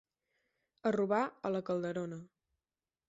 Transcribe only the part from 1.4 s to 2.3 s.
a la Calderona.